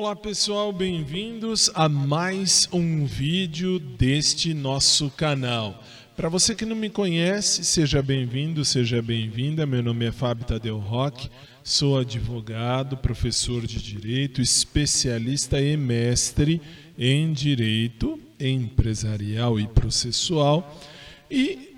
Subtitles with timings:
[0.00, 5.82] Olá pessoal, bem-vindos a mais um vídeo deste nosso canal.
[6.16, 9.66] Para você que não me conhece, seja bem-vindo, seja bem-vinda.
[9.66, 11.28] Meu nome é Fábio Tadeu Roque,
[11.64, 16.62] sou advogado, professor de direito, especialista e mestre
[16.96, 20.80] em direito empresarial e processual
[21.28, 21.74] e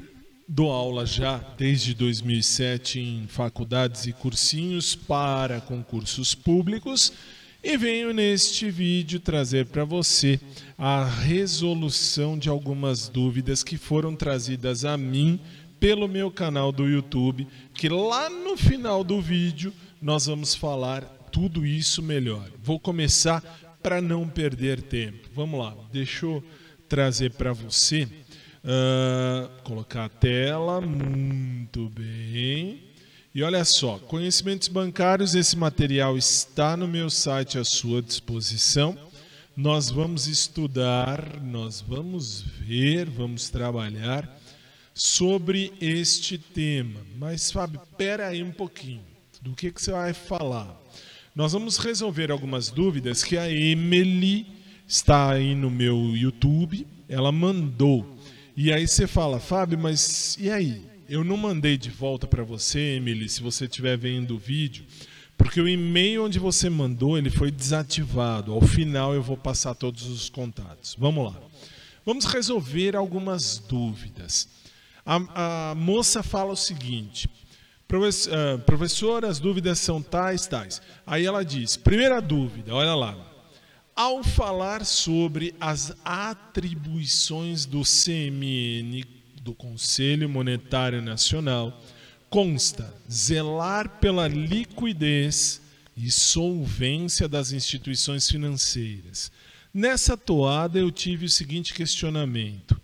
[0.46, 7.14] dou aula já desde 2007 em faculdades e cursinhos para concursos públicos
[7.62, 10.40] e venho neste vídeo trazer para você
[10.78, 15.38] a resolução de algumas dúvidas que foram trazidas a mim
[15.78, 21.02] pelo meu canal do YouTube, que lá no final do vídeo nós vamos falar
[21.32, 22.50] tudo isso melhor.
[22.62, 23.42] Vou começar
[23.82, 25.28] para não perder tempo.
[25.34, 26.44] Vamos lá, deixa eu
[26.88, 28.04] trazer para você,
[28.64, 32.89] uh, colocar a tela, muito bem.
[33.32, 38.98] E olha só, conhecimentos bancários, esse material está no meu site à sua disposição.
[39.56, 44.28] Nós vamos estudar, nós vamos ver, vamos trabalhar
[44.92, 47.00] sobre este tema.
[47.16, 49.02] Mas, Fábio, espera aí um pouquinho.
[49.40, 50.76] Do que, que você vai falar?
[51.32, 54.44] Nós vamos resolver algumas dúvidas que a Emily
[54.88, 58.18] está aí no meu YouTube, ela mandou.
[58.56, 60.89] E aí você fala, Fábio, mas e aí?
[61.10, 64.86] Eu não mandei de volta para você, Emily, se você estiver vendo o vídeo,
[65.36, 68.52] porque o e-mail onde você mandou ele foi desativado.
[68.52, 70.94] Ao final eu vou passar todos os contatos.
[70.96, 71.40] Vamos lá.
[72.06, 74.48] Vamos resolver algumas dúvidas.
[75.04, 77.28] A, a moça fala o seguinte:
[78.30, 80.80] ah, professor, as dúvidas são tais, tais.
[81.04, 83.18] Aí ela diz: primeira dúvida, olha lá.
[83.96, 91.82] Ao falar sobre as atribuições do CMN do Conselho Monetário Nacional
[92.28, 95.60] consta zelar pela liquidez
[95.96, 99.32] e solvência das instituições financeiras.
[99.72, 102.78] Nessa toada eu tive o seguinte questionamento: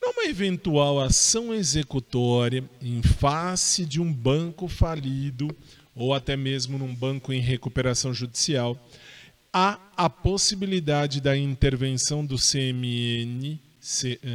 [0.00, 5.48] numa eventual ação executória em face de um banco falido
[5.94, 8.76] ou até mesmo num banco em recuperação judicial,
[9.52, 13.60] há a possibilidade da intervenção do CMN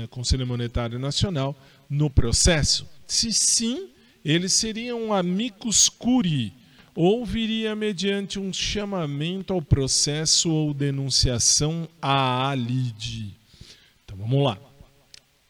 [0.09, 1.55] Conselho Monetário Nacional
[1.89, 2.87] no processo?
[3.07, 3.89] Se sim,
[4.23, 6.53] ele seria um amicus curiae
[6.93, 13.35] ou viria mediante um chamamento ao processo ou denunciação à ALIDE.
[14.03, 14.59] Então vamos lá.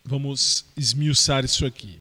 [0.03, 1.99] Vamos esmiuçar isso aqui.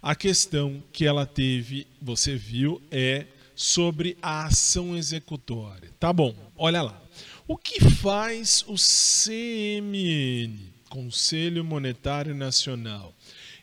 [0.00, 5.90] A questão que ela teve, você viu, é sobre a ação executória.
[5.98, 7.02] Tá bom, olha lá.
[7.48, 10.73] O que faz o CMN?
[10.94, 13.12] Conselho Monetário Nacional.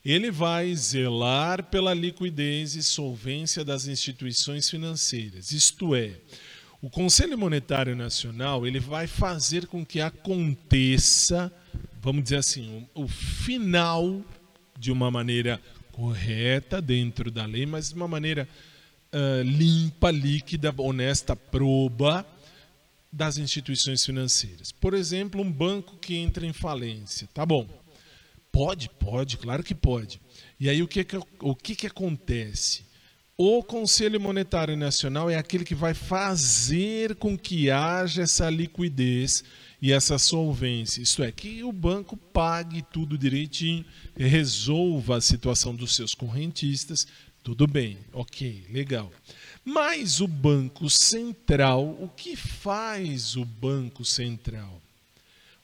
[0.03, 6.15] Ele vai zelar pela liquidez e solvência das instituições financeiras, isto é,
[6.81, 11.49] o Conselho Monetário Nacional ele vai fazer com que aconteça,
[12.01, 14.21] vamos dizer assim, o, o final
[14.77, 15.61] de uma maneira
[15.93, 18.45] correta dentro da lei, mas de uma maneira
[19.13, 22.25] uh, limpa, líquida, honesta, proba,
[23.11, 24.71] das instituições financeiras.
[24.71, 27.27] Por exemplo, um banco que entra em falência.
[27.33, 27.67] Tá bom.
[28.51, 30.19] Pode, pode, claro que pode.
[30.59, 32.85] E aí o que, que, o que, que acontece?
[33.37, 39.43] O Conselho Monetário Nacional é aquele que vai fazer com que haja essa liquidez
[39.81, 41.01] e essa solvência.
[41.01, 43.83] Isto é, que o banco pague tudo direitinho,
[44.15, 47.07] resolva a situação dos seus correntistas.
[47.41, 49.11] Tudo bem, ok, legal.
[49.63, 54.81] Mas o Banco Central, o que faz o Banco Central?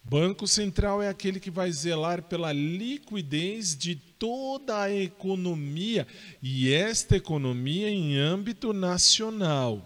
[0.04, 6.08] Banco Central é aquele que vai zelar pela liquidez de toda a economia
[6.42, 9.84] e esta economia em âmbito nacional.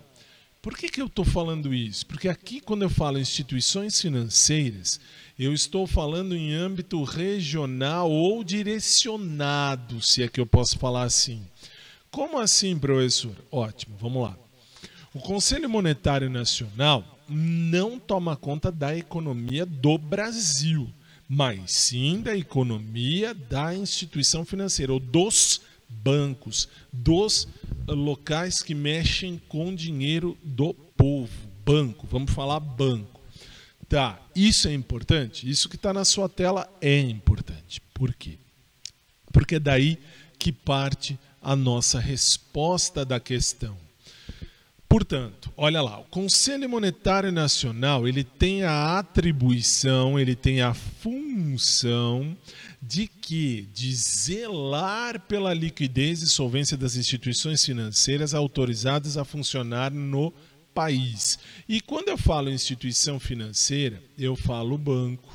[0.62, 2.06] Por que, que eu estou falando isso?
[2.06, 5.00] Porque aqui, quando eu falo instituições financeiras,
[5.40, 11.42] eu estou falando em âmbito regional ou direcionado, se é que eu posso falar assim.
[12.12, 13.34] Como assim, professor?
[13.50, 14.38] Ótimo, vamos lá.
[15.14, 20.90] O Conselho Monetário Nacional não toma conta da economia do Brasil,
[21.28, 27.48] mas sim da economia da instituição financeira, ou dos bancos, dos
[27.88, 31.32] locais que mexem com dinheiro do povo.
[31.66, 33.22] Banco, vamos falar banco.
[33.88, 35.50] Tá, isso é importante?
[35.50, 37.80] Isso que está na sua tela é importante.
[37.94, 38.38] Por quê?
[39.32, 39.98] Porque é daí
[40.38, 43.78] que parte a nossa resposta da questão.
[44.88, 52.38] Portanto, olha lá, o Conselho Monetário Nacional, ele tem a atribuição, ele tem a função
[52.82, 60.34] de que de zelar pela liquidez e solvência das instituições financeiras autorizadas a funcionar no
[60.74, 61.40] país.
[61.70, 65.34] E quando eu falo instituição financeira, eu falo banco,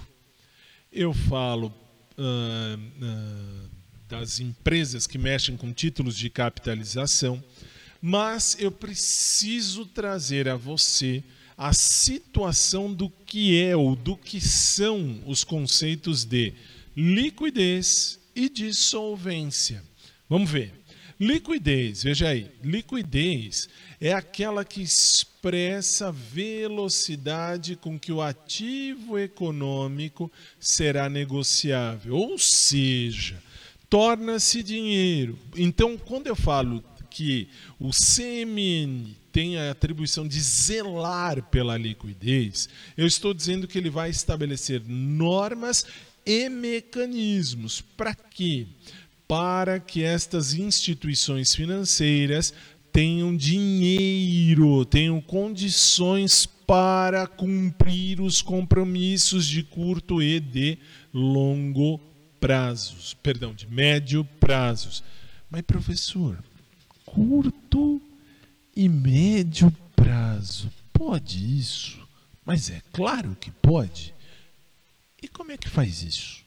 [0.92, 1.72] eu falo
[2.18, 3.75] uh, uh,
[4.08, 7.42] das empresas que mexem com títulos de capitalização,
[8.00, 11.22] mas eu preciso trazer a você
[11.56, 16.52] a situação do que é ou do que são os conceitos de
[16.94, 19.82] liquidez e de solvência.
[20.28, 20.72] Vamos ver.
[21.18, 30.30] Liquidez, veja aí, liquidez é aquela que expressa a velocidade com que o ativo econômico
[30.60, 33.42] será negociável, ou seja,
[33.88, 35.38] torna-se dinheiro.
[35.56, 37.48] Então, quando eu falo que
[37.78, 44.10] o CMN tem a atribuição de zelar pela liquidez, eu estou dizendo que ele vai
[44.10, 45.86] estabelecer normas
[46.24, 48.66] e mecanismos para quê?
[49.28, 52.52] Para que estas instituições financeiras
[52.92, 60.78] tenham dinheiro, tenham condições para cumprir os compromissos de curto e de
[61.12, 62.00] longo
[62.40, 65.02] prazos, perdão, de médio prazos.
[65.50, 66.42] Mas professor,
[67.04, 68.00] curto
[68.74, 70.70] e médio prazo.
[70.92, 71.98] Pode isso?
[72.44, 74.14] Mas é claro que pode.
[75.22, 76.44] E como é que faz isso?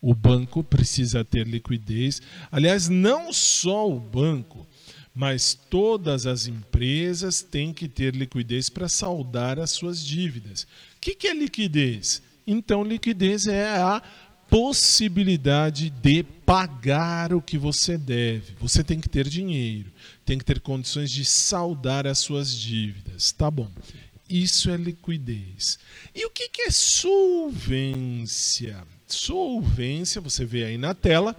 [0.00, 2.22] O banco precisa ter liquidez.
[2.50, 4.66] Aliás, não só o banco,
[5.14, 10.62] mas todas as empresas têm que ter liquidez para saldar as suas dívidas.
[10.62, 12.22] O que, que é liquidez?
[12.46, 14.02] Então, liquidez é a
[14.48, 18.54] possibilidade de pagar o que você deve.
[18.60, 19.90] Você tem que ter dinheiro,
[20.24, 23.32] tem que ter condições de saldar as suas dívidas.
[23.32, 23.68] Tá bom.
[24.28, 25.78] Isso é liquidez.
[26.14, 28.84] E o que é solvência?
[29.06, 31.36] Solvência, você vê aí na tela,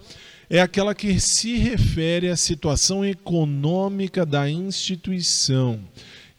[0.50, 5.84] é aquela que se refere à situação econômica da instituição.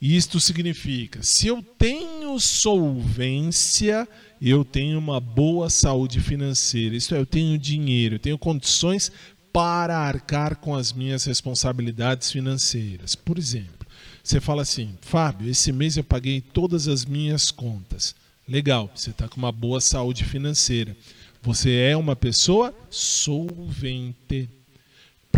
[0.01, 4.09] Isto significa, se eu tenho solvência,
[4.41, 9.11] eu tenho uma boa saúde financeira, isto é, eu tenho dinheiro, eu tenho condições
[9.53, 13.15] para arcar com as minhas responsabilidades financeiras.
[13.15, 13.87] Por exemplo,
[14.23, 18.15] você fala assim, Fábio, esse mês eu paguei todas as minhas contas.
[18.47, 20.97] Legal, você está com uma boa saúde financeira.
[21.43, 24.49] Você é uma pessoa solvente.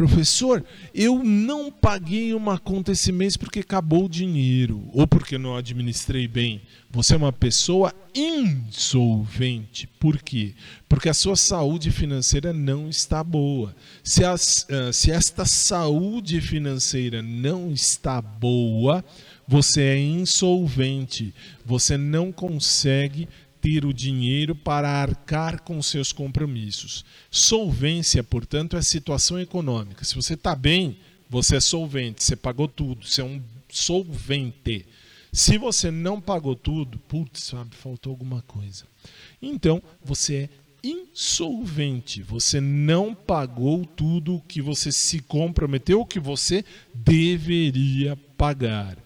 [0.00, 0.64] Professor,
[0.94, 6.26] eu não paguei uma conta esse mês porque acabou o dinheiro ou porque não administrei
[6.26, 6.62] bem.
[6.91, 9.87] Você é uma pessoa insolvente.
[9.87, 10.55] Por quê?
[10.88, 13.76] Porque a sua saúde financeira não está boa.
[14.02, 19.05] Se, as, uh, se esta saúde financeira não está boa,
[19.47, 21.35] você é insolvente.
[21.62, 23.29] Você não consegue
[23.61, 27.05] ter o dinheiro para arcar com seus compromissos.
[27.31, 30.05] Solvência, portanto, é situação econômica.
[30.05, 30.99] Se você está bem,
[31.29, 34.87] você é solvente, você pagou tudo, você é um solvente.
[35.33, 38.85] Se você não pagou tudo, putz, sabe, faltou alguma coisa.
[39.41, 40.51] Então, você
[40.83, 42.23] é insolvente.
[42.23, 48.97] Você não pagou tudo o que você se comprometeu, o que você deveria pagar.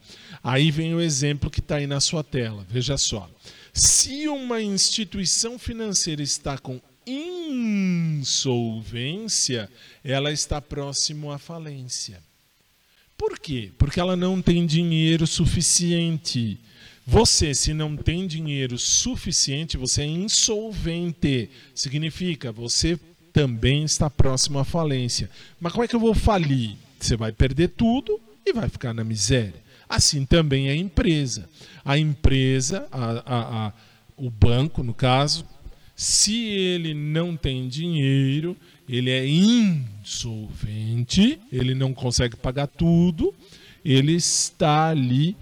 [0.42, 2.66] Aí vem o exemplo que está aí na sua tela.
[2.68, 3.28] Veja só.
[3.74, 8.48] Se uma instituição financeira está com insolvência,
[10.04, 12.22] ela está próximo à falência.
[13.18, 13.72] Por quê?
[13.76, 16.56] Porque ela não tem dinheiro suficiente.
[17.04, 21.50] Você, se não tem dinheiro suficiente, você é insolvente.
[21.74, 22.96] Significa, você
[23.32, 25.28] também está próximo à falência.
[25.60, 26.76] Mas como é que eu vou falir?
[27.00, 29.63] Você vai perder tudo e vai ficar na miséria.
[29.88, 31.48] Assim também a empresa.
[31.84, 33.72] A empresa, a, a, a,
[34.16, 35.46] o banco, no caso,
[35.94, 38.56] se ele não tem dinheiro,
[38.88, 43.34] ele é insolvente, ele não consegue pagar tudo,
[43.84, 45.36] ele está ali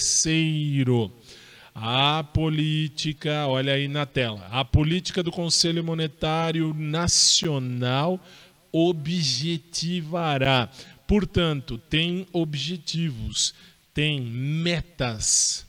[1.74, 8.20] a política, olha aí na tela, a política do Conselho Monetário Nacional
[8.70, 10.68] objetivará.
[11.06, 13.54] Portanto, tem objetivos,
[13.92, 15.66] tem metas.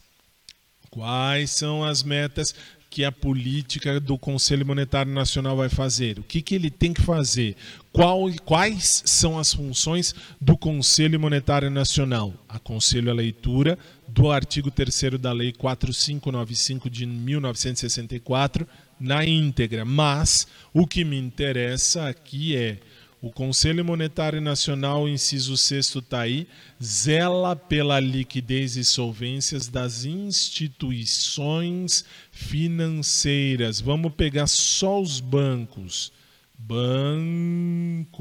[0.89, 2.53] Quais são as metas
[2.93, 6.19] que a política do Conselho Monetário Nacional vai fazer?
[6.19, 7.55] O que, que ele tem que fazer?
[7.91, 12.31] Qual, quais são as funções do Conselho Monetário Nacional?
[12.47, 18.67] Aconselho a leitura do artigo 3 da Lei 4595 de 1964
[18.99, 19.83] na íntegra.
[19.83, 22.77] Mas o que me interessa aqui é
[23.23, 26.45] O Conselho Monetário Nacional, inciso 6 está aí,
[26.83, 32.03] zela pela liquidez e solvências das instituições
[32.33, 33.79] financeiras.
[33.79, 36.11] Vamos pegar só os bancos.
[36.59, 38.11] Bancos,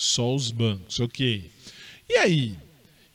[0.00, 1.48] só os bancos, ok.
[2.08, 2.58] E aí?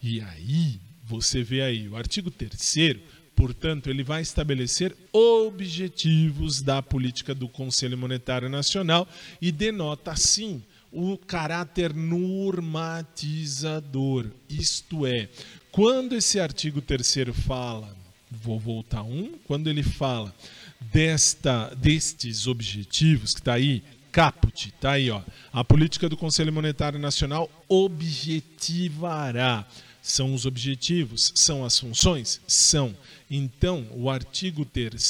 [0.01, 2.95] E aí, você vê aí, o artigo 3
[3.35, 9.05] portanto, ele vai estabelecer objetivos da política do Conselho Monetário Nacional
[9.41, 14.27] e denota, assim, o caráter normatizador.
[14.47, 15.27] Isto é,
[15.71, 17.93] quando esse artigo 3 fala,
[18.29, 20.33] vou voltar um, quando ele fala
[20.79, 23.81] desta, destes objetivos, que está aí,
[24.11, 29.67] caput, está aí, ó, a política do Conselho Monetário Nacional objetivará.
[30.01, 31.31] São os objetivos?
[31.33, 32.41] São as funções?
[32.45, 32.93] São.
[33.31, 35.01] Então, o artigo 3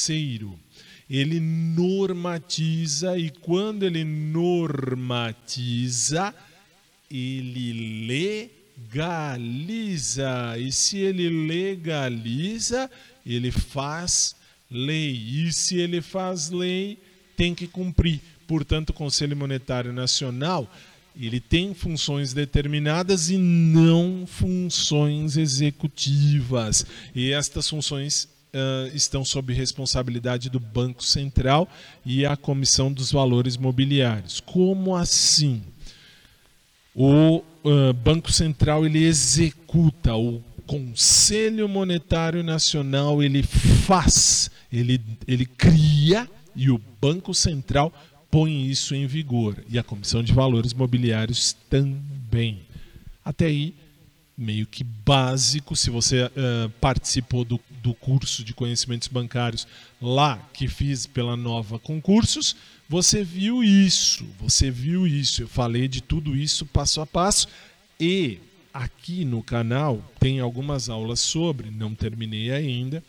[1.13, 5.13] ele normatiza e quando ele normatiza,
[7.11, 8.07] ele
[8.97, 10.57] legaliza.
[10.57, 12.89] E se ele legaliza,
[13.23, 14.35] ele faz
[14.71, 15.11] lei.
[15.13, 16.97] E se ele faz lei,
[17.37, 18.19] tem que cumprir.
[18.47, 20.67] Portanto, o Conselho Monetário Nacional
[21.15, 26.87] ele tem funções determinadas e não funções executivas.
[27.13, 31.67] E estas funções uh, estão sob responsabilidade do Banco Central
[32.05, 34.39] e a Comissão dos Valores Mobiliários.
[34.39, 35.63] Como assim?
[36.95, 46.29] O uh, Banco Central ele executa, o Conselho Monetário Nacional ele faz, ele, ele cria
[46.55, 47.91] e o Banco Central
[48.29, 49.57] põe isso em vigor.
[49.69, 52.61] E a Comissão de Valores Mobiliários também.
[53.25, 53.75] Até aí
[54.37, 55.75] meio que básico.
[55.75, 59.67] Se você uh, participou do, do curso de conhecimentos bancários
[60.01, 62.55] lá que fiz pela Nova Concursos,
[62.87, 64.25] você viu isso.
[64.39, 65.43] Você viu isso.
[65.43, 67.47] Eu falei de tudo isso passo a passo
[67.99, 68.39] e
[68.73, 73.03] aqui no canal tem algumas aulas sobre, não terminei ainda,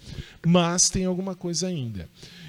[0.47, 2.09] mas tem alguma coisa ainda.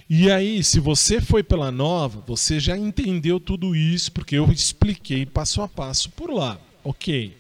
[0.10, 5.26] E aí, se você foi pela nova, você já entendeu tudo isso, porque eu expliquei
[5.26, 6.60] passo a passo por lá.
[6.84, 7.36] Ok.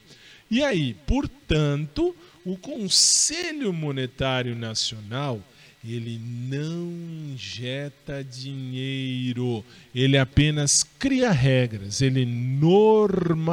[0.50, 5.42] E aí, portanto, o Conselho Monetário Nacional
[5.88, 6.92] ele não
[7.32, 13.44] injeta dinheiro, ele apenas cria regras, ele normatiza.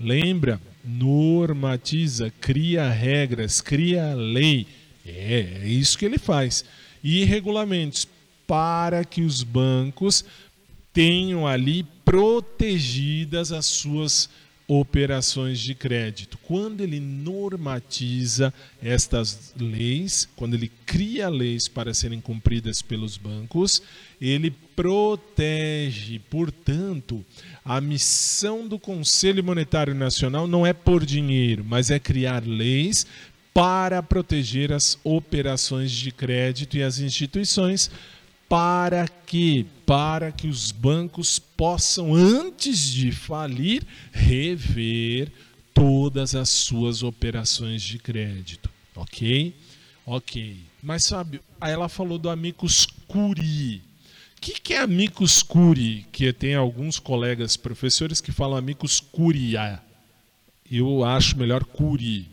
[0.00, 0.60] Lembra?
[0.84, 4.66] Normatiza, cria regras, cria lei.
[5.06, 6.64] É, é isso que ele faz.
[7.02, 8.08] E regulamentos
[8.44, 10.24] para que os bancos
[10.92, 14.28] tenham ali protegidas as suas
[14.66, 16.38] operações de crédito.
[16.38, 18.52] Quando ele normatiza
[18.82, 23.82] estas leis, quando ele cria leis para serem cumpridas pelos bancos,
[24.20, 26.18] ele protege.
[26.30, 27.24] Portanto,
[27.64, 33.06] a missão do Conselho Monetário Nacional não é por dinheiro, mas é criar leis
[33.52, 37.90] para proteger as operações de crédito e as instituições
[38.52, 43.82] para que para que os bancos possam antes de falir
[44.12, 45.32] rever
[45.72, 49.56] todas as suas operações de crédito, OK?
[50.04, 50.58] OK.
[50.82, 53.76] Mas sabe, aí ela falou do amicus curi.
[54.36, 56.06] O que, que é amicus curi?
[56.12, 59.80] Que tem alguns colegas professores que falam amicus curia.
[60.70, 62.28] Eu acho melhor curi.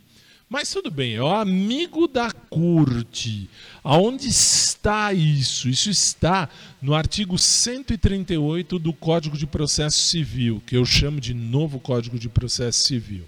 [0.49, 3.47] Mas tudo bem, é o amigo da corte.
[3.83, 5.69] Aonde está isso?
[5.69, 6.49] Isso está
[6.81, 12.27] no artigo 138 do Código de Processo Civil, que eu chamo de novo Código de
[12.27, 13.25] Processo Civil.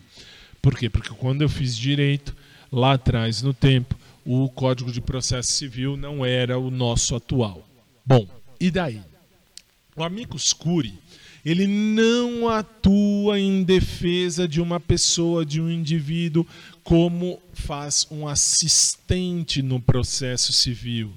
[0.63, 0.89] Por quê?
[0.89, 2.35] Porque quando eu fiz direito,
[2.71, 7.69] lá atrás no tempo, o Código de Processo Civil não era o nosso atual.
[8.03, 8.27] Bom,
[8.59, 8.99] e daí?
[9.95, 10.99] O amicus curi
[11.43, 16.45] ele não atua em defesa de uma pessoa, de um indivíduo,
[16.83, 21.13] como faz um assistente no processo civil.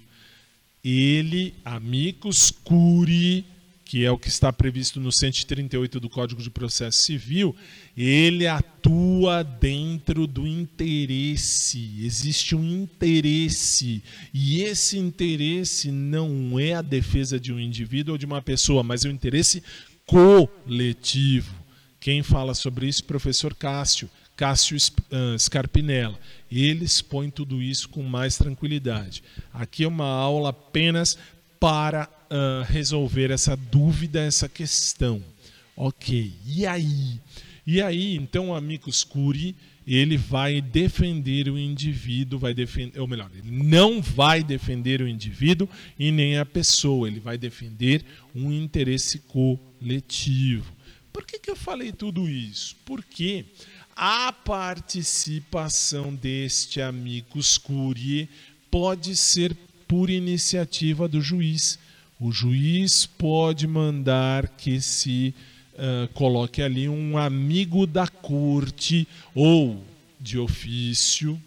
[0.85, 3.44] Ele, amicus curi,
[3.85, 7.54] que é o que está previsto no 138 do Código de Processo Civil,
[7.97, 12.04] ele atua dentro do interesse.
[12.04, 14.02] Existe um interesse.
[14.33, 19.04] E esse interesse não é a defesa de um indivíduo ou de uma pessoa, mas
[19.04, 19.62] é o interesse
[20.06, 21.54] coletivo.
[22.00, 24.76] Quem fala sobre isso professor Cássio, Cássio
[25.11, 26.19] ah, Scarpinella.
[26.50, 29.23] Ele expõe tudo isso com mais tranquilidade.
[29.53, 31.19] Aqui é uma aula apenas
[31.59, 35.23] para uh, resolver essa dúvida, essa questão.
[35.76, 37.19] Ok, e aí?
[37.67, 43.31] E aí, então, o amicus curi, ele vai defender o indivíduo, vai defender, ou melhor,
[43.35, 49.21] ele não vai defender o indivíduo e nem a pessoa, ele vai defender um interesse
[49.21, 50.73] coletivo.
[51.12, 52.76] Por que, que eu falei tudo isso?
[52.85, 53.45] Porque
[53.96, 58.28] a participação deste amicus curiae
[58.70, 61.78] pode ser por iniciativa do juiz.
[62.18, 65.34] O juiz pode mandar que se
[65.74, 69.84] uh, coloque ali um amigo da corte ou
[70.20, 71.40] de ofício.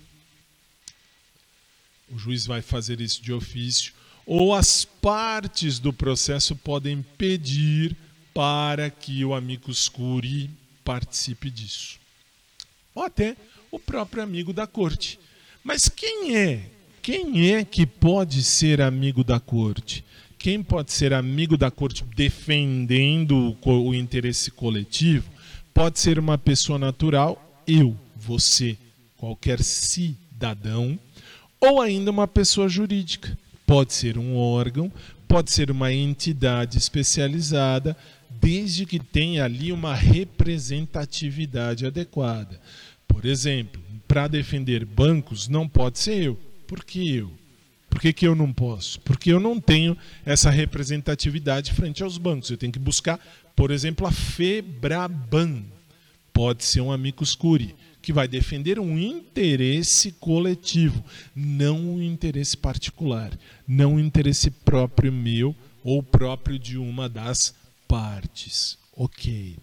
[2.10, 3.94] O juiz vai fazer isso de ofício.
[4.26, 7.96] Ou as partes do processo podem pedir
[8.34, 10.50] para que o amicus curiae
[10.84, 12.07] participe disso.
[12.98, 13.38] Ou até
[13.70, 15.20] o próprio amigo da corte.
[15.64, 16.62] Mas quem é?
[17.00, 20.04] Quem é que pode ser amigo da corte?
[20.40, 25.30] Quem pode ser amigo da corte defendendo o, interesse coletivo?
[25.76, 28.76] Pode ser uma pessoa natural, eu, você,
[29.16, 30.98] qualquer cidadão,
[31.62, 33.38] ou ainda uma pessoa jurídica.
[33.64, 34.92] Pode ser um órgão,
[35.28, 37.96] pode ser uma entidade especializada,
[38.42, 42.60] desde que tenha ali uma representatividade adequada.
[43.08, 46.40] Por exemplo, para defender bancos não pode ser eu.
[46.68, 47.32] Por que eu?
[47.90, 49.00] Por que, que eu não posso?
[49.02, 52.50] Porque eu não tenho essa representatividade frente aos bancos.
[52.50, 53.20] Eu tenho que buscar,
[53.56, 55.64] por exemplo, a Febraban.
[56.32, 61.04] Pode ser um amicus curiae, que vai defender um interesse coletivo,
[61.36, 63.32] não um interesse particular,
[63.68, 67.56] não um interesse próprio meu ou próprio de uma das
[67.88, 68.78] partes.
[68.96, 69.58] Ok.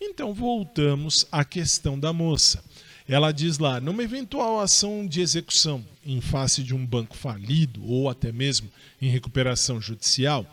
[0.00, 2.62] Então voltamos à questão da moça.
[3.10, 8.08] Ela diz lá: numa eventual ação de execução em face de um banco falido ou
[8.08, 8.70] até mesmo
[9.02, 10.46] em recuperação judicial,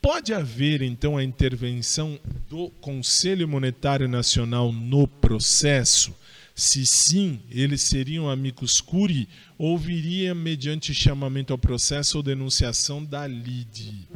[0.00, 2.16] pode haver então a intervenção
[2.48, 6.14] do Conselho Monetário Nacional no processo?
[6.54, 9.28] Se sim, eles seriam amicus curiae
[9.58, 14.06] ou viria mediante chamamento ao processo ou denunciação da lide?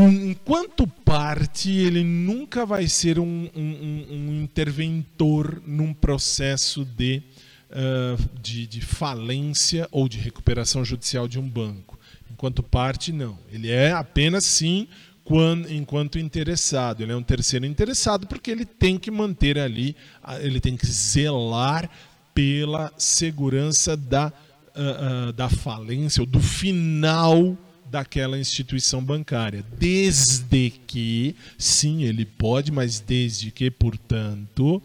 [0.00, 7.22] Enquanto parte, ele nunca vai ser um, um, um interventor num processo de,
[7.70, 11.98] uh, de, de, falência ou de recuperação judicial de um banco.
[12.30, 13.38] Enquanto parte, não.
[13.52, 14.88] Ele é apenas, sim,
[15.24, 17.02] quando, enquanto interessado.
[17.02, 19.94] Ele é um terceiro interessado porque ele tem que manter ali,
[20.40, 21.90] ele tem que zelar
[22.34, 24.32] pela segurança da,
[24.74, 27.58] uh, uh, da falência ou do final
[27.92, 29.62] daquela instituição bancária.
[29.78, 34.82] Desde que, sim, ele pode, mas desde que, portanto,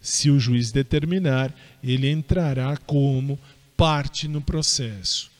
[0.00, 3.38] se o juiz determinar, ele entrará como
[3.76, 5.30] parte no processo.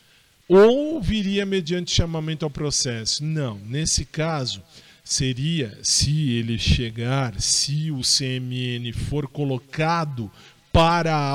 [0.47, 3.23] Ou viria mediante chamamento ao processo?
[3.23, 4.63] Não, nesse caso
[5.03, 10.31] seria se ele chegar, se o CMN for colocado
[10.71, 11.33] para,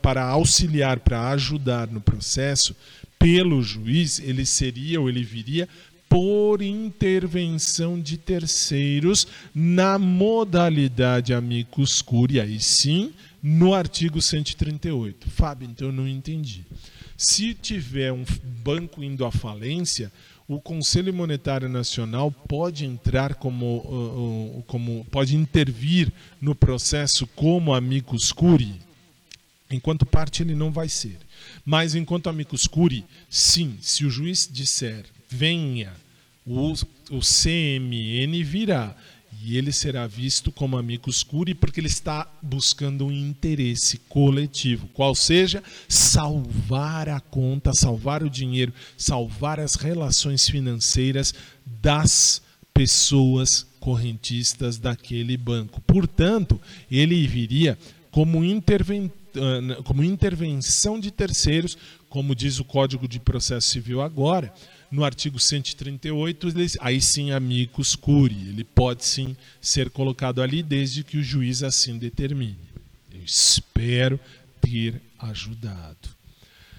[0.00, 2.74] para auxiliar, para ajudar no processo,
[3.18, 5.68] pelo juiz, ele seria ou ele viria
[6.08, 15.28] por intervenção de terceiros na modalidade amicus curiae, aí sim, no artigo 138.
[15.28, 16.64] Fábio, então eu não entendi.
[17.16, 18.24] Se tiver um
[18.64, 20.10] banco indo à falência,
[20.46, 27.74] o Conselho Monetário Nacional pode entrar como, uh, uh, como pode intervir no processo como
[27.74, 28.80] amicus curiae,
[29.70, 31.18] enquanto parte ele não vai ser.
[31.70, 35.92] Mas enquanto amicus curiae, sim, se o juiz disser venha,
[36.46, 36.72] o,
[37.10, 38.96] o CMN virá
[39.44, 45.14] e ele será visto como amicus curiae porque ele está buscando um interesse coletivo, qual
[45.14, 51.34] seja salvar a conta, salvar o dinheiro, salvar as relações financeiras
[51.66, 52.40] das
[52.72, 55.82] pessoas correntistas daquele banco.
[55.82, 56.58] Portanto,
[56.90, 57.76] ele viria
[58.10, 59.17] como interventor
[59.84, 61.76] como intervenção de terceiros,
[62.08, 64.52] como diz o Código de Processo Civil agora,
[64.90, 66.48] no artigo 138,
[66.80, 71.98] aí sim amicus curiae, ele pode sim ser colocado ali desde que o juiz assim
[71.98, 72.56] determine.
[73.12, 74.18] Eu espero
[74.60, 76.08] ter ajudado.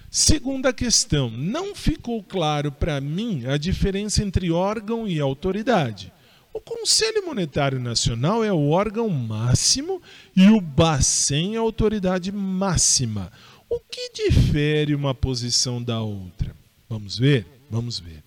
[0.09, 6.11] Segunda questão, não ficou claro para mim a diferença entre órgão e autoridade.
[6.51, 10.01] O Conselho Monetário Nacional é o órgão máximo
[10.35, 13.31] e o Bacen é a autoridade máxima.
[13.69, 16.55] O que difere uma posição da outra?
[16.89, 17.45] Vamos ver?
[17.69, 18.23] Vamos ver.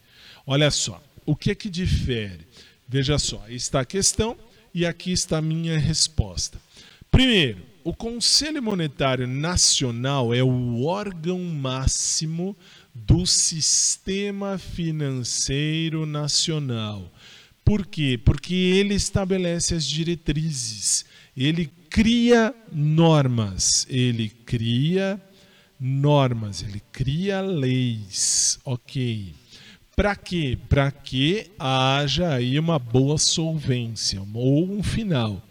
[0.46, 2.46] Olha só, o que é que difere?
[2.88, 4.36] Veja só, está a questão
[4.72, 6.60] e aqui está a minha resposta.
[7.10, 12.56] Primeiro, o Conselho Monetário Nacional é o órgão máximo
[12.94, 17.10] do sistema financeiro nacional.
[17.72, 18.20] Por quê?
[18.22, 25.18] Porque ele estabelece as diretrizes, ele cria normas, ele cria
[25.80, 29.32] normas, ele cria leis, ok.
[29.96, 30.58] Para quê?
[30.68, 35.42] Para que haja aí uma boa solvência ou um final.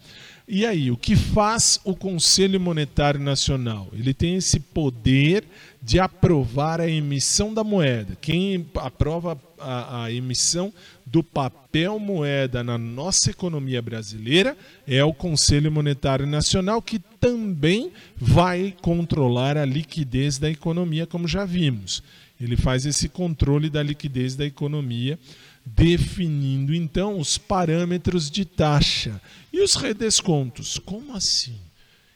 [0.54, 3.88] E aí, o que faz o Conselho Monetário Nacional?
[3.90, 5.44] Ele tem esse poder
[5.82, 8.18] de aprovar a emissão da moeda.
[8.20, 10.70] Quem aprova a, a, emissão
[11.06, 14.54] do papel moeda na nossa economia brasileira
[14.86, 21.46] é o Conselho Monetário Nacional, que também vai controlar a liquidez da economia, como já
[21.46, 22.02] vimos.
[22.38, 25.18] Ele faz esse controle da liquidez da economia
[25.64, 29.20] definindo então os parâmetros de taxa
[29.52, 30.78] e os redescontos.
[30.78, 31.56] Como assim?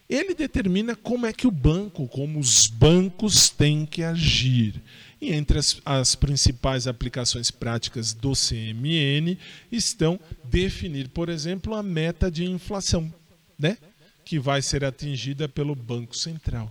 [0.09, 4.80] Ele determina como é que o banco, como os bancos têm que agir.
[5.20, 9.37] E entre as, as principais aplicações práticas do CMN
[9.72, 13.12] estão definir, por exemplo, a meta de inflação,
[13.59, 13.76] né?
[14.24, 16.70] que vai ser atingida pelo Banco Central.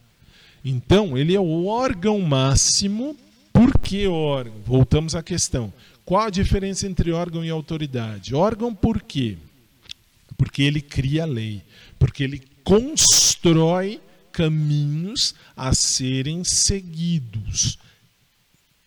[0.64, 3.18] Então, ele é o órgão máximo.
[3.54, 4.60] Por que órgão?
[4.66, 5.74] Voltamos à questão.
[6.06, 8.36] Qual a diferença entre órgão e autoridade?
[8.36, 9.38] Órgão por quê?
[10.38, 11.64] Porque ele cria a lei,
[11.98, 14.00] porque ele constrói
[14.32, 17.80] caminhos a serem seguidos.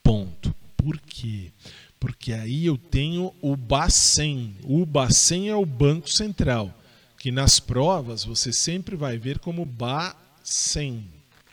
[0.02, 0.54] Ponto.
[0.76, 1.50] Por quê?
[1.98, 4.54] Porque aí eu tenho o Bacen.
[4.62, 6.72] O Bacen é o Banco Central,
[7.18, 11.04] que nas provas você sempre vai ver como Bacen.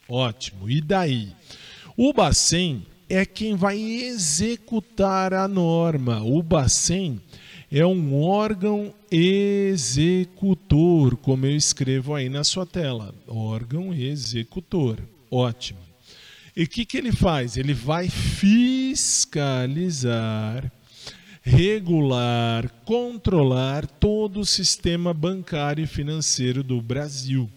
[0.07, 0.69] Ótimo.
[0.69, 1.33] E daí?
[1.97, 6.21] O Bacen é quem vai executar a norma.
[6.23, 7.21] O Bacen
[7.71, 9.95] é um órgão executor,
[11.17, 13.13] como eu escrevo aí na sua tela.
[13.27, 14.99] Órgão executor.
[15.29, 15.79] Ótimo.
[16.55, 17.57] E o que, que ele faz?
[17.57, 19.11] Ele vai fiscalizar,
[21.41, 27.49] regular, controlar todo o sistema bancário e financeiro do Brasil,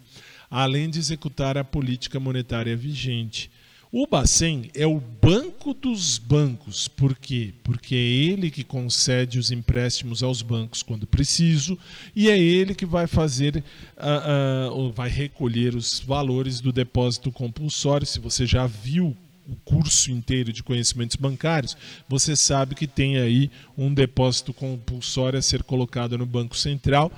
[0.51, 3.53] além de executar a política monetária vigente.
[3.91, 6.89] O Bacen é o banco dos bancos.
[6.89, 7.55] Por quê?
[7.65, 11.79] Porque é ele que concede os empréstimos aos bancos quando preciso
[12.15, 13.65] e é ele que vai fazer,
[13.97, 18.07] uh, uh, vai recolher os valores do depósito compulsório.
[18.07, 19.17] Se você já viu
[19.49, 21.75] o curso inteiro de conhecimentos bancários,
[22.07, 27.11] você sabe que tem aí um depósito compulsório a ser colocado no Banco Central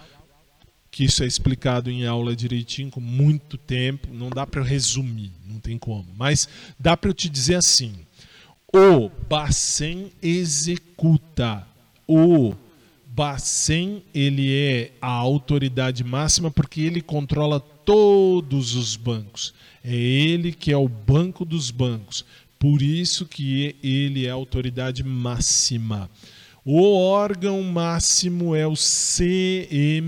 [0.90, 5.30] que isso é explicado em aula direitinho, com muito tempo, não dá para eu resumir,
[5.46, 6.06] não tem como.
[6.16, 6.48] Mas
[6.78, 7.94] dá para eu te dizer assim:
[8.72, 11.66] o Bacen executa.
[12.06, 12.54] O
[13.06, 19.54] Bacen ele é a autoridade máxima porque ele controla todos os bancos.
[19.84, 22.24] É ele que é o banco dos bancos.
[22.58, 26.10] Por isso que ele é a autoridade máxima.
[26.64, 30.02] O órgão máximo é o CMN.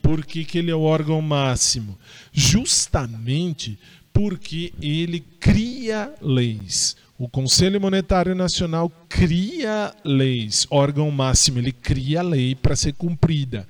[0.00, 1.98] Por que, que ele é o órgão máximo?
[2.32, 3.76] Justamente
[4.12, 6.96] porque ele cria leis.
[7.18, 10.66] O Conselho Monetário Nacional cria leis.
[10.70, 13.66] Órgão máximo, ele cria lei para ser cumprida.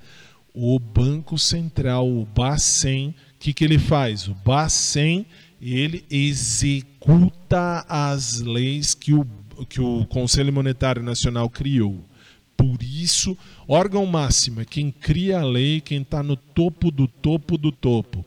[0.53, 4.27] O Banco Central, o Bacen, o que, que ele faz?
[4.27, 5.25] O Bacen,
[5.59, 9.25] ele executa as leis que o
[9.65, 12.03] que o Conselho Monetário Nacional criou.
[12.55, 17.57] Por isso, órgão máximo é quem cria a lei, quem está no topo do topo
[17.57, 18.25] do topo.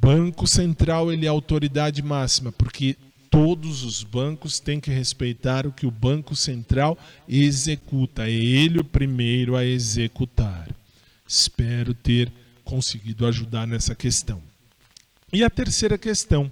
[0.00, 2.96] Banco Central ele é autoridade máxima, porque
[3.30, 8.28] todos os bancos têm que respeitar o que o Banco Central executa.
[8.28, 10.68] É ele o primeiro a executar.
[11.26, 12.32] Espero ter
[12.64, 14.42] conseguido ajudar nessa questão.
[15.32, 16.50] E a terceira questão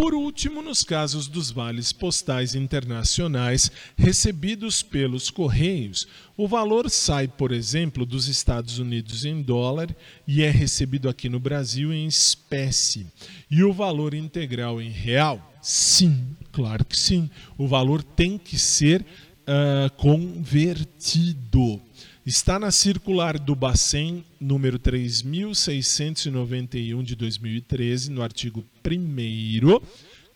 [0.00, 6.08] por último, nos casos dos vales postais internacionais recebidos pelos Correios,
[6.38, 9.94] o valor sai, por exemplo, dos Estados Unidos em dólar
[10.26, 13.08] e é recebido aqui no Brasil em espécie.
[13.50, 15.52] E o valor integral em real?
[15.60, 17.28] Sim, claro que sim.
[17.58, 19.04] O valor tem que ser
[19.46, 21.80] uh, convertido.
[22.24, 29.80] Está na circular do Bacen, número 3691 de 2013, no artigo 1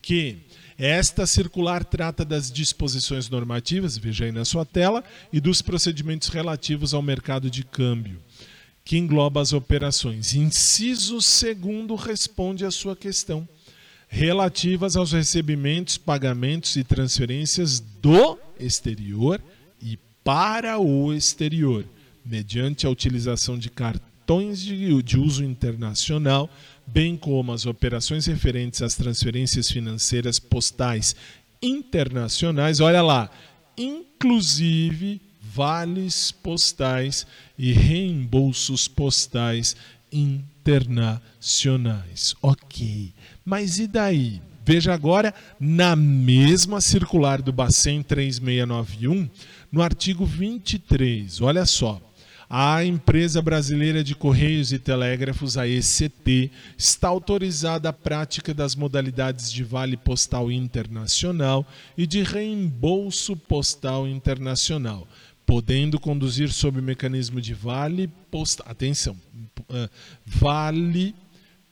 [0.05, 0.37] que
[0.77, 6.93] esta circular trata das disposições normativas, veja aí na sua tela, e dos procedimentos relativos
[6.93, 8.21] ao mercado de câmbio,
[8.85, 10.35] que engloba as operações.
[10.35, 13.49] Inciso segundo responde à sua questão,
[14.15, 19.43] relativas aos recebimentos, pagamentos e transferências do exterior
[19.83, 21.85] e para o exterior,
[22.25, 26.49] mediante a utilização de cartões de, uso internacional,
[26.87, 31.17] bem como as operações referentes às transferências financeiras postais
[31.61, 32.79] internacionais.
[32.79, 33.29] Olha lá,
[33.77, 37.27] inclusive vales postais
[37.59, 39.75] e reembolsos postais
[40.13, 42.37] internacionais.
[42.41, 43.13] Ok,
[43.45, 44.41] mas e daí?
[44.65, 49.29] Veja agora na mesma circular do Bacen 3691,
[49.71, 51.43] no artigo 23.
[51.43, 52.01] Olha só.
[52.49, 59.51] A empresa brasileira de Correios e Telégrafos, a ECT, está autorizada a prática das modalidades
[59.51, 65.09] de vale postal internacional e de reembolso postal internacional,
[65.45, 68.67] podendo conduzir sob mecanismo de vale postal.
[68.71, 69.17] Atenção,
[69.61, 69.91] uh,
[70.25, 71.15] vale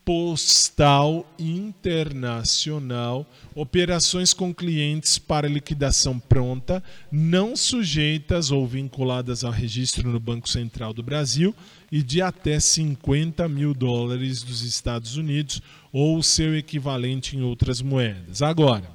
[0.04, 10.18] postal internacional, operações com clientes para liquidação pronta, não sujeitas ou vinculadas ao registro no
[10.18, 11.54] Banco Central do Brasil
[11.90, 15.62] e de até 50 mil dólares dos Estados Unidos
[15.92, 18.42] ou seu equivalente em outras moedas.
[18.42, 18.90] Agora,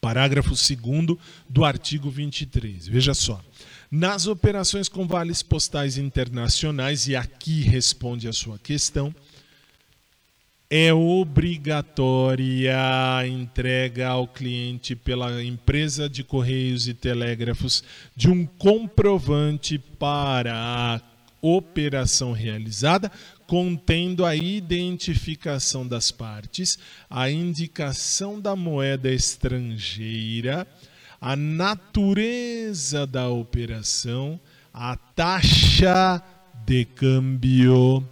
[0.00, 2.86] parágrafo 2 do artigo 23.
[2.86, 3.42] Veja só.
[3.90, 9.14] Nas operações com vales postais internacionais, e aqui responde a sua questão,
[10.76, 17.84] é obrigatória a entrega ao cliente pela empresa de correios e telégrafos
[18.16, 21.00] de um comprovante para a
[21.40, 23.08] operação realizada,
[23.46, 26.76] contendo a identificação das partes,
[27.08, 30.66] a indicação da moeda estrangeira,
[31.20, 34.40] a natureza da operação,
[34.72, 36.20] a taxa
[36.66, 38.04] de câmbio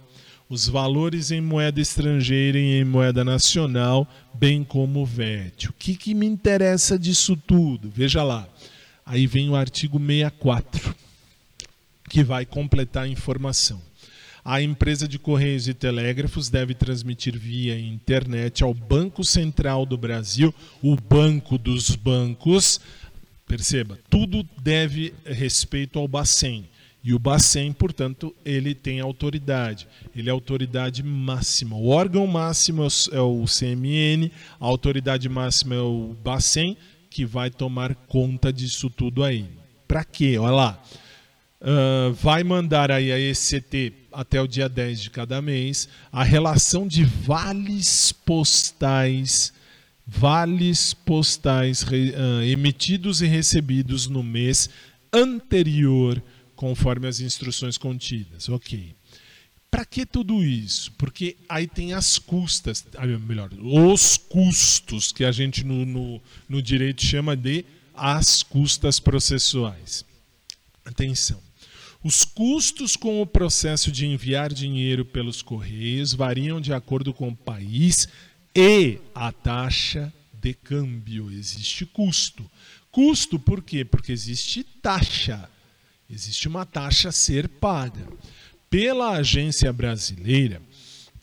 [0.53, 5.67] os valores em moeda estrangeira e em moeda nacional, bem como o VET.
[5.67, 7.89] O que, que me interessa disso tudo?
[7.89, 8.47] Veja lá.
[9.03, 10.95] Aí vem o artigo 64,
[12.07, 13.81] que vai completar a informação.
[14.45, 20.53] A empresa de Correios e Telégrafos deve transmitir via internet ao Banco Central do Brasil,
[20.83, 22.79] o banco dos bancos.
[23.47, 26.69] Perceba, tudo deve respeito ao Bacen
[27.03, 29.87] e o Bacen, portanto, ele tem autoridade.
[30.15, 31.75] Ele é autoridade máxima.
[31.75, 36.77] O órgão máximo é o CMN, a autoridade máxima é o Bacen,
[37.09, 39.45] que vai tomar conta disso tudo aí.
[39.85, 40.37] Para quê?
[40.37, 40.83] Olha lá.
[41.61, 46.85] Uh, vai mandar aí a ECT até o dia 10 de cada mês a relação
[46.85, 49.53] de vales postais
[50.05, 54.69] vales postais uh, emitidos e recebidos no mês
[55.13, 56.21] anterior
[56.63, 58.47] conforme as instruções contidas.
[58.47, 58.95] Ok.
[59.69, 60.93] Para que tudo isso?
[60.93, 62.85] Porque aí tem as custas,
[63.27, 70.05] melhor, os custos que a gente no, no, no direito chama de as custas processuais.
[70.85, 71.41] Atenção.
[72.01, 77.35] Os custos com o processo de enviar dinheiro pelos correios variam de acordo com o
[77.35, 78.07] país
[78.55, 81.29] e a taxa de câmbio.
[81.29, 82.49] Existe custo.
[82.89, 83.83] Custo por quê?
[83.83, 85.49] Porque existe taxa.
[86.13, 88.07] Existe uma taxa a ser paga.
[88.69, 90.61] Pela agência brasileira,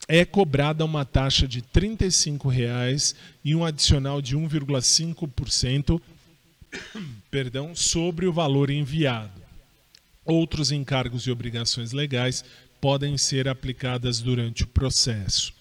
[0.08, 6.00] é cobrada uma taxa de R$ 35,00 e um adicional de 1,5%
[7.30, 9.40] perdão, sobre o valor enviado.
[10.24, 12.44] Outros encargos e obrigações legais
[12.80, 15.52] podem ser aplicadas durante o processo.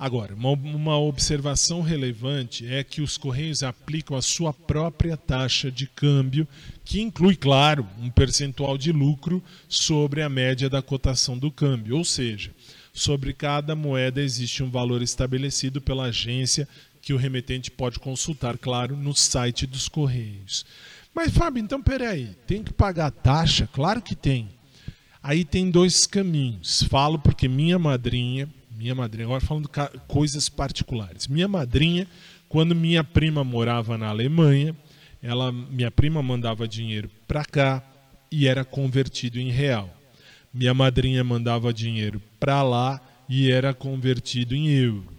[0.00, 5.86] Agora, uma, uma, observação relevante é que os Correios aplicam a sua própria taxa de
[5.86, 6.48] câmbio,
[6.86, 11.98] que inclui, claro, um percentual de lucro sobre a média da cotação do câmbio.
[11.98, 12.50] Ou seja,
[12.94, 16.66] sobre cada moeda existe um valor estabelecido pela agência
[17.02, 20.64] que o remetente pode consultar, claro, no site dos Correios.
[21.14, 23.68] Mas, Fábio, então peraí, tem que pagar taxa?
[23.70, 24.48] Claro que tem.
[25.22, 26.84] Aí tem dois caminhos.
[26.84, 28.48] Falo porque minha madrinha
[28.80, 29.68] minha madrinha, agora falando
[30.08, 31.28] coisas particulares.
[31.28, 32.06] Minha madrinha,
[32.48, 34.74] quando minha prima morava na Alemanha,
[35.22, 37.82] ela, minha prima mandava dinheiro para cá
[38.32, 39.94] e era convertido em real.
[40.52, 45.12] Minha madrinha mandava dinheiro para lá e era convertido em euro.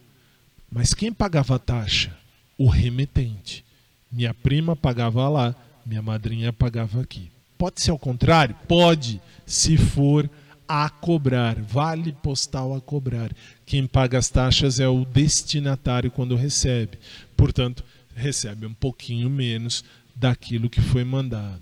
[0.71, 2.17] Mas quem pagava a taxa?
[2.58, 3.63] O remetente.
[4.12, 7.30] Minha prima pagava lá, minha madrinha pagava aqui.
[7.60, 8.56] Pode ser ao contrário?
[8.67, 10.28] Pode, se for
[10.74, 13.36] a cobrar, vale postal a cobrar.
[13.66, 16.98] Quem paga as taxas é o destinatário quando recebe.
[17.36, 17.84] Portanto,
[18.16, 19.84] recebe um pouquinho menos
[20.16, 21.62] daquilo que foi mandado.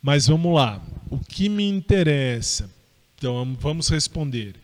[0.00, 0.82] Mas vamos lá.
[1.10, 2.70] O que me interessa?
[3.18, 4.54] Então vamos responder.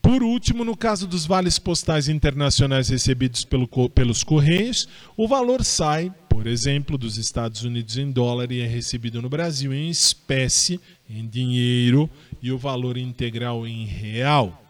[0.00, 6.10] Por último, no caso dos vales postais internacionais recebidos pelo, pelos Correios, o valor sai,
[6.28, 11.26] por exemplo, dos Estados Unidos em dólar e é recebido no Brasil em espécie, em
[11.26, 12.08] dinheiro,
[12.42, 14.62] e o valor integral em real.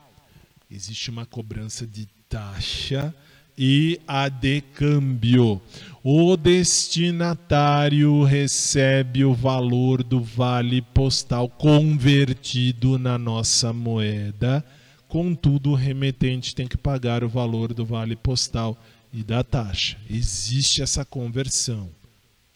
[0.70, 3.14] Existe uma cobrança de taxa
[3.56, 5.60] e a de câmbio.
[6.02, 14.64] O destinatário recebe o valor do vale postal convertido na nossa moeda
[15.08, 18.76] Contudo, o remetente tem que pagar o valor do vale postal
[19.12, 19.96] e da taxa.
[20.10, 21.88] Existe essa conversão.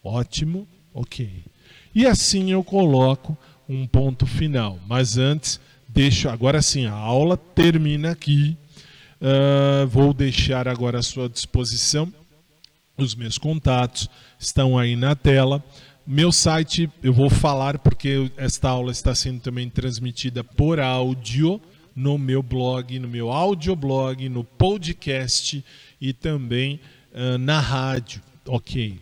[0.03, 1.43] Ótimo, ok.
[1.95, 4.79] E assim eu coloco um ponto final.
[4.87, 8.57] Mas antes, deixo agora sim, a aula termina aqui.
[9.21, 12.11] Uh, vou deixar agora à sua disposição
[12.97, 15.63] os meus contatos, estão aí na tela.
[16.05, 21.61] Meu site, eu vou falar porque esta aula está sendo também transmitida por áudio
[21.95, 25.63] no meu blog, no meu audioblog, no podcast
[25.99, 26.79] e também
[27.13, 28.21] uh, na rádio.
[28.47, 28.99] Ok.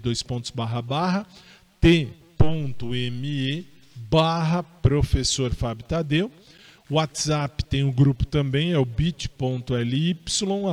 [1.79, 3.65] t.me
[4.09, 6.31] barra professor Fábio Tadeu.
[6.89, 10.17] WhatsApp tem um grupo também, é o bit.ly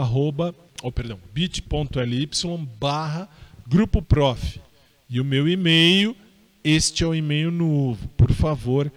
[0.00, 2.30] arroba, oh, perdão, bit.ly
[2.78, 3.28] barra
[3.66, 4.60] grupo prof.
[5.10, 6.16] E o meu e-mail,
[6.62, 8.08] este é o e-mail novo.
[8.16, 8.92] Por favor,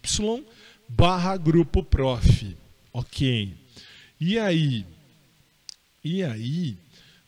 [0.88, 2.56] barra grupo prof.
[2.94, 3.54] Ok.
[4.20, 4.86] E aí?
[6.04, 6.78] E aí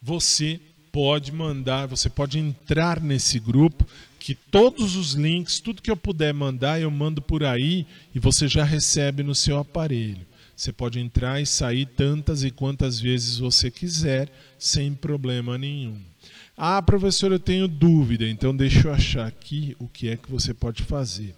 [0.01, 0.59] você
[0.93, 3.83] pode mandar, você pode entrar nesse grupo,
[4.19, 8.47] que todos os links, tudo que eu puder mandar, eu mando por aí e você
[8.47, 10.25] já recebe no seu aparelho.
[10.55, 14.29] Você pode entrar e sair tantas e quantas vezes você quiser,
[14.59, 15.97] sem problema nenhum.
[16.55, 20.53] Ah, professor, eu tenho dúvida, então deixa eu achar aqui o que é que você
[20.53, 21.35] pode fazer.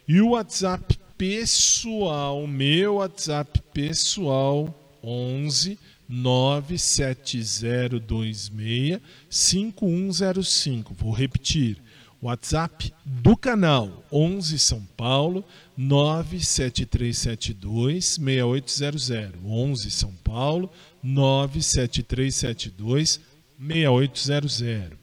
[0.06, 10.94] e o WhatsApp pessoal, meu WhatsApp pessoal 11 97026 5105.
[10.94, 11.78] Vou repetir.
[12.20, 15.44] WhatsApp do canal 11 São Paulo
[15.76, 20.68] 97372 6800 11 São Paulo
[21.02, 23.20] 97372
[23.60, 24.98] 6800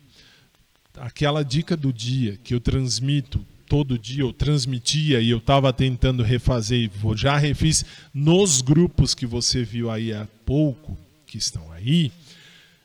[0.96, 6.22] aquela dica do dia que eu transmito todo dia, eu transmitia e eu estava tentando
[6.22, 10.96] refazer e já refiz nos grupos que você viu aí há pouco
[11.34, 12.12] que estão aí,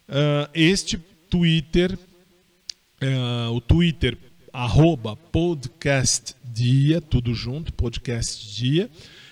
[0.07, 0.97] uh, este
[1.29, 4.17] Twitter, uh, o Twitter
[4.51, 8.89] arroba podcast dia, tudo junto, podcast dia,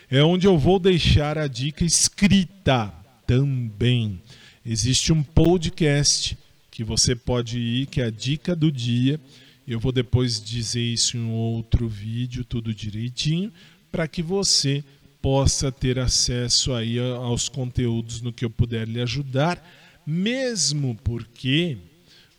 [0.07, 2.93] é onde eu vou deixar a dica escrita
[3.25, 4.21] também.
[4.63, 6.37] Existe um podcast
[6.69, 9.19] que você pode ir, que é a dica do dia.
[9.67, 13.51] Eu vou depois dizer isso em um outro vídeo, tudo direitinho,
[13.91, 14.83] para que você
[15.21, 19.61] possa ter acesso aí aos conteúdos no que eu puder lhe ajudar,
[20.05, 21.77] mesmo porque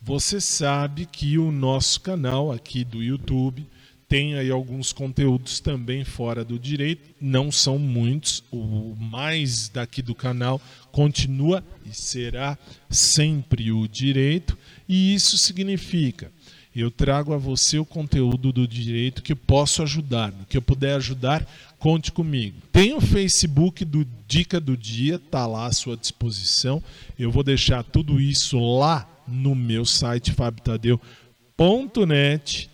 [0.00, 3.66] você sabe que o nosso canal aqui do YouTube
[4.08, 10.14] tem aí alguns conteúdos também fora do direito, não são muitos, o mais daqui do
[10.14, 10.58] canal
[10.90, 12.56] continua e será
[12.88, 14.56] sempre o direito,
[14.88, 16.32] e isso significa
[16.80, 20.94] eu trago a você o conteúdo do direito que posso ajudar, no que eu puder
[20.94, 21.44] ajudar,
[21.78, 22.56] conte comigo.
[22.72, 26.82] Tem o Facebook do Dica do Dia, tá lá à sua disposição.
[27.18, 31.00] Eu vou deixar tudo isso lá no meu site fabtadeu.net,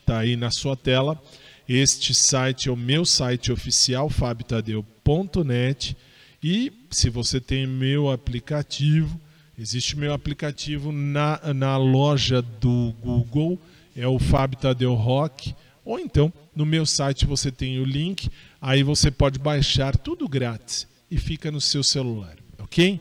[0.06, 1.20] tá aí na sua tela.
[1.68, 5.96] Este site é o meu site oficial fabtadeu.net
[6.42, 9.18] e se você tem meu aplicativo,
[9.58, 13.58] existe meu aplicativo na, na loja do Google
[13.96, 15.54] é o Fábio Tadeu Rock,
[15.84, 18.30] ou então no meu site você tem o link,
[18.60, 23.00] aí você pode baixar tudo grátis e fica no seu celular, ok?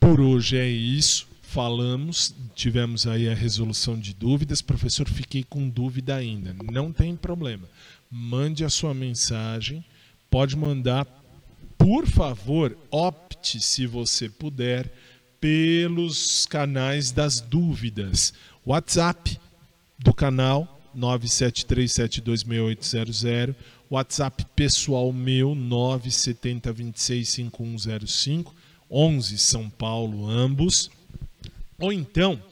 [0.00, 1.26] Por hoje é isso.
[1.42, 4.60] Falamos, tivemos aí a resolução de dúvidas.
[4.60, 6.54] Professor, fiquei com dúvida ainda.
[6.70, 7.66] Não tem problema.
[8.10, 9.84] Mande a sua mensagem.
[10.30, 11.06] Pode mandar,
[11.78, 14.92] por favor, opte, se você puder,
[15.40, 18.34] pelos canais das dúvidas.
[18.64, 19.40] WhatsApp
[19.98, 23.54] do canal 973726800,
[23.88, 28.52] WhatsApp pessoal meu 970265105,
[28.90, 30.90] 11 São Paulo ambos.
[31.78, 32.42] Ou então,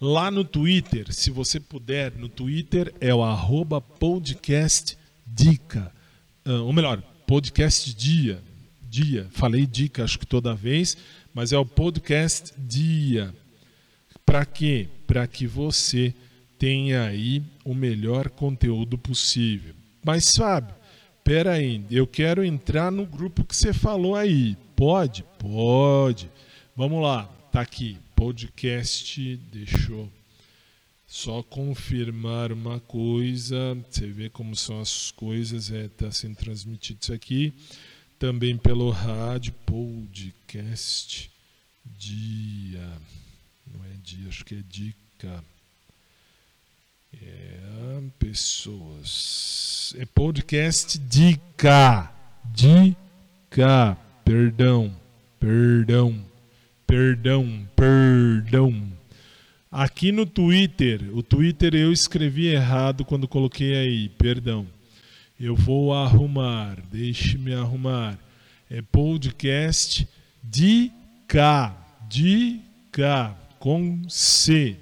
[0.00, 4.98] lá no Twitter, se você puder, no Twitter é o arroba podcast
[6.44, 8.42] uh, ou melhor, podcast dia,
[8.82, 10.96] dia, falei dica acho que toda vez,
[11.32, 13.34] mas é o podcast dia.
[14.26, 14.88] Para quê?
[15.06, 16.14] Para que você
[16.62, 19.74] tenha aí o melhor conteúdo possível.
[20.00, 20.72] Mas Fábio,
[21.24, 24.56] peraí, eu quero entrar no grupo que você falou aí.
[24.76, 25.24] Pode?
[25.40, 26.30] Pode.
[26.76, 30.08] Vamos lá, tá aqui, podcast, deixa eu
[31.04, 37.12] só confirmar uma coisa, você vê como são as coisas, é, tá sendo transmitido isso
[37.12, 37.52] aqui,
[38.20, 41.28] também pelo rádio, podcast,
[41.84, 42.88] dia,
[43.66, 45.44] não é dia, acho que é dica,
[47.20, 49.94] é, pessoas.
[49.98, 52.10] É podcast dica.
[52.44, 53.96] Dica.
[54.24, 54.94] Perdão.
[55.38, 56.24] Perdão.
[56.86, 57.68] Perdão.
[57.74, 58.92] Perdão.
[59.70, 64.66] Aqui no Twitter, o Twitter eu escrevi errado quando coloquei aí, perdão.
[65.40, 68.18] Eu vou arrumar, deixe-me arrumar.
[68.68, 70.06] É podcast
[70.42, 71.74] dica,
[72.06, 74.76] dica com C.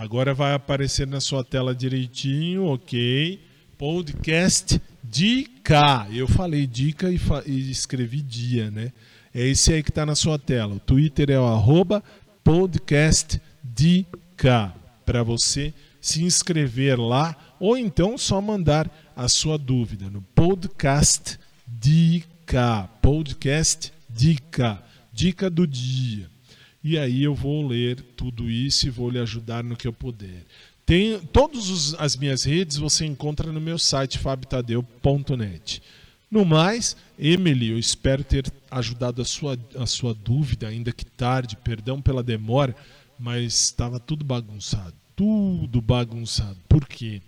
[0.00, 3.38] Agora vai aparecer na sua tela direitinho, ok.
[3.76, 6.08] Podcast dica.
[6.10, 8.94] Eu falei dica e, fa e escrevi dia, né?
[9.34, 10.76] É esse aí que está na sua tela.
[10.76, 12.02] O Twitter é o arroba
[12.42, 14.74] podcast dica.
[15.04, 21.38] Para você se inscrever lá ou então só mandar a sua dúvida no podcast
[21.68, 22.88] dica.
[23.02, 24.82] Podcast dica.
[25.12, 26.30] Dica do dia
[26.82, 30.44] e aí eu vou ler tudo isso e vou lhe ajudar no que eu puder.
[30.86, 35.82] Tem todas as minhas redes você encontra no meu site fabtadeu.net.
[36.30, 41.56] No mais, Emily, eu espero ter ajudado a sua, a sua dúvida, ainda que tarde,
[41.56, 42.74] perdão pela demora,
[43.18, 46.56] mas estava tudo bagunçado, tudo bagunçado.
[46.68, 47.20] Por quê?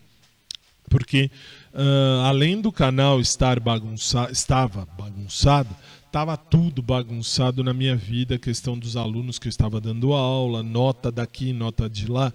[0.88, 1.30] Porque
[1.74, 5.74] uh, além do canal estar bagunçado, estava bagunçado,
[6.12, 11.10] estava tudo bagunçado na minha vida, questão dos alunos que eu estava dando aula, nota
[11.10, 12.30] daqui, nota de lá,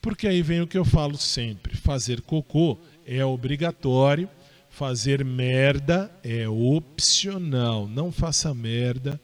[0.00, 4.28] Porque aí vem o que eu falo sempre: fazer cocô é obrigatório,
[4.68, 7.88] fazer merda é opcional.
[7.88, 9.20] Não faça merda,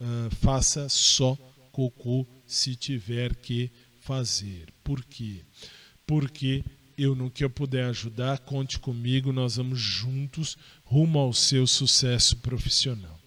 [0.00, 1.36] uh, faça só
[1.70, 4.68] cocô se tiver que fazer.
[4.82, 5.42] Por quê?
[6.06, 6.62] Porque
[6.96, 12.36] eu no que eu puder ajudar, conte comigo, nós vamos juntos rumo ao seu sucesso
[12.36, 13.18] profissional.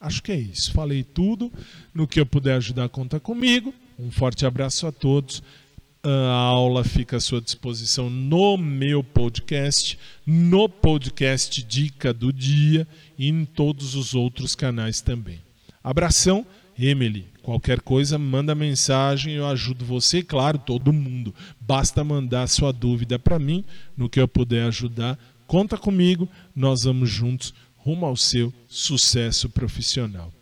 [0.00, 0.72] Acho que é isso.
[0.72, 1.52] Falei tudo.
[1.94, 3.72] No que eu puder ajudar, conta comigo.
[3.96, 5.42] Um forte abraço a todos.
[6.02, 13.28] A aula fica à sua disposição no meu podcast, no podcast Dica do Dia e
[13.28, 15.40] em todos os outros canais também.
[15.84, 16.44] Abração
[16.78, 21.34] Emily, qualquer coisa, manda mensagem, eu ajudo você, claro, todo mundo.
[21.60, 23.64] Basta mandar sua dúvida para mim,
[23.96, 25.18] no que eu puder ajudar.
[25.46, 30.32] Conta comigo, nós vamos juntos rumo ao seu sucesso profissional.